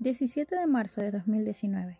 17 0.00 0.56
de 0.56 0.66
marzo 0.66 1.02
de 1.02 1.10
2019. 1.10 1.98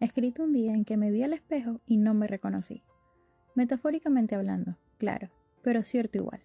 Escrito 0.00 0.42
un 0.42 0.52
día 0.52 0.74
en 0.74 0.84
que 0.84 0.98
me 0.98 1.10
vi 1.10 1.22
al 1.22 1.32
espejo 1.32 1.80
y 1.86 1.96
no 1.96 2.12
me 2.12 2.26
reconocí. 2.26 2.82
Metafóricamente 3.54 4.34
hablando, 4.34 4.76
claro, 4.98 5.30
pero 5.62 5.82
cierto 5.82 6.18
igual. 6.18 6.42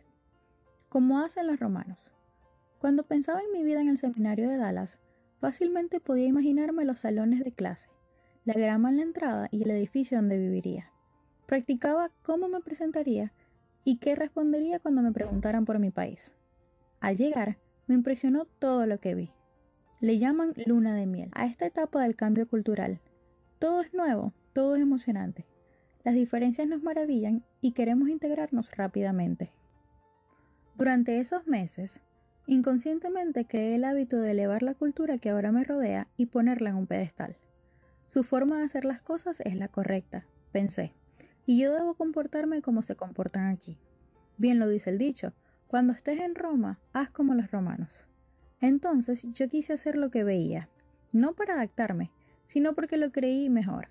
Como 0.88 1.20
hacen 1.20 1.47
los 1.47 1.60
romanos. 1.60 2.13
Cuando 2.79 3.04
pensaba 3.04 3.42
en 3.42 3.52
mi 3.52 3.63
vida 3.66 3.81
en 3.81 3.89
el 3.89 3.97
seminario 3.97 4.48
de 4.48 4.55
Dallas, 4.55 5.02
fácilmente 5.42 6.00
podía 6.00 6.28
imaginarme 6.28 6.86
los 6.86 7.02
salones 7.02 7.44
de 7.44 7.52
clase, 7.52 7.90
la 8.46 8.54
grama 8.54 8.90
en 8.90 8.96
la 8.96 9.04
entrada 9.04 9.50
y 9.52 9.64
el 9.64 9.72
edificio 9.72 10.18
donde 10.18 10.40
viviría. 10.40 10.90
Practicaba 11.48 12.12
cómo 12.22 12.48
me 12.48 12.62
presentaría 12.62 13.34
y 13.84 13.98
qué 13.98 14.16
respondería 14.16 14.80
cuando 14.80 15.02
me 15.02 15.12
preguntaran 15.12 15.66
por 15.66 15.80
mi 15.80 15.92
país. 15.92 16.34
Al 17.02 17.18
llegar, 17.18 17.58
me 17.88 17.96
impresionó 17.96 18.46
todo 18.46 18.86
lo 18.86 19.02
que 19.02 19.16
vi. 19.16 19.34
Le 20.04 20.20
llaman 20.20 20.54
luna 20.66 20.93
de 20.93 21.06
miel 21.06 21.30
a 21.34 21.46
esta 21.46 21.66
etapa 21.66 22.04
del 22.04 22.18
cambio 22.18 22.46
cultural. 22.46 23.00
Todo 23.57 23.80
es 23.80 23.94
nuevo, 23.94 24.34
todo 24.52 24.75
es 24.75 24.82
emocionante. 24.82 25.46
Las 26.04 26.14
diferencias 26.14 26.68
nos 26.68 26.84
maravillan 26.84 27.46
y 27.61 27.71
queremos 27.71 28.10
integrarnos 28.10 28.70
rápidamente. 28.75 29.54
Durante 30.75 31.20
esos 31.20 31.47
meses, 31.47 32.02
inconscientemente 32.47 33.45
creé 33.45 33.75
el 33.75 33.86
hábito 33.86 34.20
de 34.20 34.31
elevar 34.31 34.61
la 34.61 34.73
cultura 34.73 35.20
que 35.20 35.30
ahora 35.30 35.53
me 35.53 35.64
rodea 35.64 36.09
y 36.17 36.25
ponerla 36.25 36.72
en 36.72 36.75
un 36.75 36.88
pedestal. 36.88 37.38
Su 38.06 38.25
forma 38.25 38.58
de 38.58 38.66
hacer 38.66 38.83
las 38.83 39.02
cosas 39.02 39.39
es 39.45 39.56
la 39.56 39.70
correcta, 39.70 40.25
pensé, 40.52 40.92
y 41.45 41.61
yo 41.61 41.72
debo 41.72 41.94
comportarme 41.94 42.61
como 42.61 42.81
se 42.81 42.97
comportan 42.97 43.47
aquí. 43.47 43.78
Bien 44.36 44.59
lo 44.59 44.67
dice 44.67 44.89
el 44.89 44.97
dicho, 44.97 45.31
cuando 45.67 45.94
estés 45.94 46.20
en 46.20 46.36
Roma, 46.36 46.78
haz 46.92 47.09
como 47.09 47.36
los 47.36 47.52
romanos. 47.52 48.06
Entonces 48.64 49.28
yo 49.34 49.50
quise 49.50 49.73
hacer 49.73 49.98
lo 49.98 50.09
que 50.09 50.23
veía, 50.23 50.70
no 51.12 51.34
para 51.34 51.56
adaptarme, 51.56 52.12
sino 52.45 52.73
porque 52.73 52.95
lo 52.95 53.11
creí 53.11 53.50
mejor. 53.50 53.89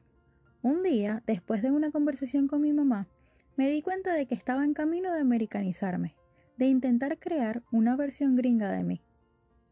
Un 0.63 0.83
día, 0.83 1.23
después 1.27 1.61
de 1.61 1.71
una 1.71 1.91
conversación 1.91 2.47
con 2.47 2.63
mi 2.63 2.73
mamá, 2.73 3.07
me 3.55 3.69
di 3.69 3.83
cuenta 3.83 4.15
de 4.15 4.25
que 4.25 4.35
estaba 4.35 4.65
en 4.65 4.73
camino 4.73 5.13
de 5.13 5.21
americanizarme, 5.21 6.17
de 6.57 6.69
intentar 6.69 7.19
crear 7.19 7.63
una 7.71 7.97
versión 7.97 8.35
gringa 8.35 8.73
de 8.73 8.83
mí. 8.83 9.03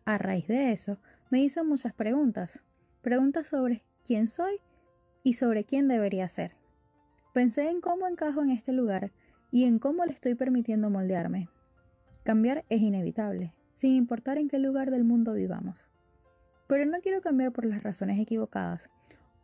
A 0.05 0.19
raíz 0.19 0.47
de 0.48 0.70
eso, 0.70 0.98
me 1.31 1.41
hice 1.41 1.62
muchas 1.62 1.95
preguntas, 1.95 2.61
preguntas 3.01 3.47
sobre 3.48 3.83
quién 4.05 4.29
soy 4.29 4.61
y 5.23 5.33
sobre 5.33 5.64
quién 5.64 5.89
debería 5.89 6.29
ser. 6.29 6.57
Pensé 7.33 7.70
en 7.70 7.81
cómo 7.81 8.07
encajo 8.07 8.42
en 8.42 8.51
este 8.51 8.73
lugar 8.73 9.12
y 9.51 9.64
en 9.64 9.79
cómo 9.79 10.05
le 10.05 10.12
estoy 10.12 10.35
permitiendo 10.35 10.91
moldearme. 10.91 11.48
Cambiar 12.23 12.67
es 12.69 12.83
inevitable, 12.83 13.55
sin 13.81 13.95
importar 13.95 14.36
en 14.36 14.50
qué 14.50 14.59
lugar 14.59 14.91
del 14.91 15.05
mundo 15.05 15.33
vivamos. 15.33 15.89
Pero 16.67 16.84
no 16.84 16.98
quiero 16.98 17.23
cambiar 17.23 17.50
por 17.50 17.64
las 17.64 17.83
razones 17.83 18.19
equivocadas 18.19 18.91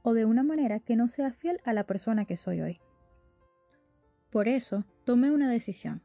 o 0.03 0.12
de 0.12 0.27
una 0.27 0.42
manera 0.42 0.79
que 0.79 0.95
no 0.95 1.09
sea 1.09 1.33
fiel 1.33 1.59
a 1.65 1.73
la 1.73 1.87
persona 1.87 2.27
que 2.27 2.37
soy 2.37 2.61
hoy. 2.61 2.79
Por 4.29 4.47
eso, 4.47 4.84
tomé 5.05 5.31
una 5.31 5.51
decisión. 5.51 6.03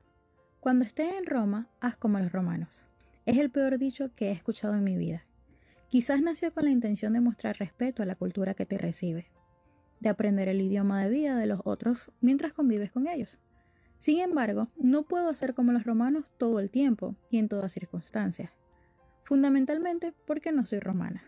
Cuando 0.62 0.86
estés 0.86 1.14
en 1.14 1.26
Roma, 1.26 1.68
haz 1.82 1.98
como 1.98 2.20
los 2.20 2.32
romanos. 2.32 2.86
Es 3.26 3.38
el 3.38 3.52
peor 3.52 3.78
dicho 3.78 4.16
que 4.16 4.30
he 4.30 4.32
escuchado 4.32 4.76
en 4.76 4.86
mi 4.86 4.96
vida. 4.96 5.26
Quizás 5.90 6.22
nació 6.22 6.54
con 6.54 6.64
la 6.64 6.72
intención 6.72 7.12
de 7.12 7.20
mostrar 7.20 7.58
respeto 7.58 8.02
a 8.02 8.06
la 8.06 8.16
cultura 8.16 8.54
que 8.54 8.66
te 8.66 8.78
recibe, 8.78 9.30
de 10.00 10.08
aprender 10.08 10.48
el 10.48 10.62
idioma 10.62 11.04
de 11.04 11.10
vida 11.10 11.36
de 11.36 11.48
los 11.48 11.60
otros 11.66 12.14
mientras 12.22 12.54
convives 12.54 12.94
con 12.94 13.10
ellos. 13.10 13.40
Sin 14.02 14.20
embargo, 14.20 14.68
no 14.78 15.04
puedo 15.04 15.30
hacer 15.30 15.54
como 15.54 15.74
los 15.74 15.84
romanos 15.84 16.26
todo 16.40 16.60
el 16.60 16.72
tiempo 16.72 17.16
y 17.30 17.38
en 17.38 17.48
todas 17.48 17.72
circunstancias, 17.72 18.50
fundamentalmente 19.26 20.12
porque 20.26 20.52
no 20.52 20.66
soy 20.66 20.80
romana. 20.80 21.24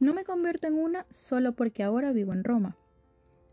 No 0.00 0.12
me 0.12 0.24
convierto 0.24 0.66
en 0.66 0.74
una 0.74 1.06
solo 1.10 1.52
porque 1.52 1.84
ahora 1.84 2.10
vivo 2.10 2.32
en 2.32 2.42
Roma. 2.42 2.76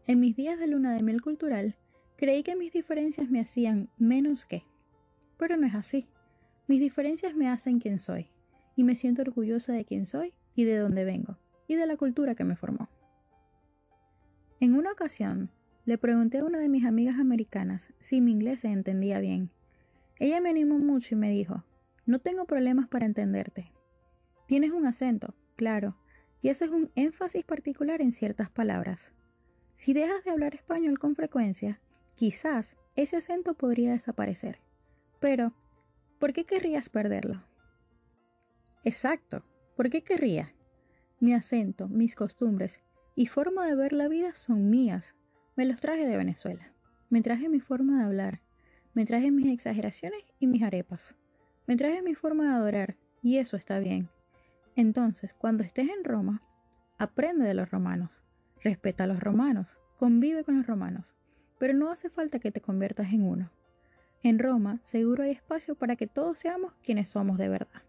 En 0.07 0.19
mis 0.19 0.35
días 0.35 0.57
de 0.57 0.65
luna 0.65 0.95
de 0.95 1.03
miel 1.03 1.21
cultural, 1.21 1.75
creí 2.15 2.41
que 2.41 2.55
mis 2.55 2.73
diferencias 2.73 3.29
me 3.29 3.41
hacían 3.41 3.91
menos 3.99 4.47
que. 4.47 4.63
Pero 5.37 5.55
no 5.55 5.67
es 5.67 5.75
así. 5.75 6.07
Mis 6.65 6.79
diferencias 6.79 7.35
me 7.35 7.49
hacen 7.49 7.77
quien 7.79 7.99
soy, 7.99 8.31
y 8.75 8.83
me 8.83 8.95
siento 8.95 9.21
orgullosa 9.21 9.73
de 9.73 9.85
quién 9.85 10.07
soy 10.07 10.33
y 10.55 10.63
de 10.63 10.79
dónde 10.79 11.05
vengo, 11.05 11.37
y 11.67 11.75
de 11.75 11.85
la 11.85 11.95
cultura 11.95 12.33
que 12.33 12.43
me 12.43 12.55
formó. 12.55 12.89
En 14.59 14.73
una 14.73 14.93
ocasión, 14.93 15.51
le 15.87 15.97
pregunté 15.97 16.39
a 16.39 16.43
una 16.43 16.59
de 16.59 16.67
mis 16.67 16.83
amigas 16.83 17.17
americanas 17.17 17.93
si 18.01 18.19
mi 18.19 18.33
inglés 18.33 18.59
se 18.59 18.67
entendía 18.67 19.19
bien. 19.19 19.51
Ella 20.19 20.41
me 20.41 20.49
animó 20.49 20.79
mucho 20.79 21.15
y 21.15 21.17
me 21.17 21.31
dijo, 21.31 21.63
no 22.05 22.19
tengo 22.19 22.43
problemas 22.43 22.89
para 22.89 23.05
entenderte. 23.05 23.71
Tienes 24.47 24.71
un 24.71 24.85
acento, 24.85 25.33
claro, 25.55 25.95
y 26.41 26.49
haces 26.49 26.71
un 26.71 26.91
énfasis 26.95 27.45
particular 27.45 28.01
en 28.01 28.11
ciertas 28.11 28.49
palabras. 28.49 29.13
Si 29.75 29.93
dejas 29.93 30.25
de 30.25 30.31
hablar 30.31 30.55
español 30.55 30.99
con 30.99 31.15
frecuencia, 31.15 31.79
quizás 32.15 32.75
ese 32.97 33.15
acento 33.15 33.53
podría 33.53 33.93
desaparecer. 33.93 34.59
Pero, 35.21 35.53
¿por 36.19 36.33
qué 36.33 36.43
querrías 36.43 36.89
perderlo? 36.89 37.45
Exacto, 38.83 39.45
¿por 39.77 39.89
qué 39.89 40.03
querría? 40.03 40.53
Mi 41.21 41.33
acento, 41.33 41.87
mis 41.87 42.13
costumbres 42.13 42.81
y 43.15 43.27
forma 43.27 43.65
de 43.65 43.75
ver 43.75 43.93
la 43.93 44.09
vida 44.09 44.33
son 44.33 44.69
mías, 44.69 45.15
me 45.57 45.65
los 45.65 45.81
traje 45.81 46.05
de 46.05 46.15
Venezuela. 46.15 46.71
Me 47.09 47.23
traje 47.23 47.49
mi 47.49 47.59
forma 47.59 47.97
de 47.97 48.05
hablar. 48.05 48.41
Me 48.93 49.05
traje 49.07 49.31
mis 49.31 49.51
exageraciones 49.51 50.23
y 50.39 50.45
mis 50.45 50.61
arepas. 50.61 51.15
Me 51.65 51.75
traje 51.75 52.03
mi 52.03 52.13
forma 52.13 52.43
de 52.43 52.49
adorar. 52.51 52.95
Y 53.23 53.39
eso 53.39 53.57
está 53.57 53.79
bien. 53.79 54.07
Entonces, 54.75 55.33
cuando 55.33 55.63
estés 55.63 55.89
en 55.89 56.03
Roma, 56.03 56.43
aprende 56.99 57.43
de 57.43 57.55
los 57.55 57.71
romanos. 57.71 58.11
Respeta 58.63 59.05
a 59.05 59.07
los 59.07 59.19
romanos. 59.19 59.79
Convive 59.97 60.43
con 60.43 60.57
los 60.57 60.67
romanos. 60.67 61.15
Pero 61.57 61.73
no 61.73 61.89
hace 61.89 62.11
falta 62.11 62.37
que 62.37 62.51
te 62.51 62.61
conviertas 62.61 63.11
en 63.11 63.23
uno. 63.23 63.49
En 64.21 64.37
Roma 64.37 64.79
seguro 64.83 65.23
hay 65.23 65.31
espacio 65.31 65.73
para 65.73 65.95
que 65.95 66.05
todos 66.05 66.37
seamos 66.37 66.73
quienes 66.83 67.09
somos 67.09 67.39
de 67.39 67.49
verdad. 67.49 67.81